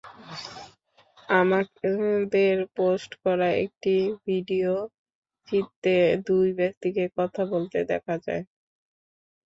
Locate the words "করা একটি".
3.23-3.93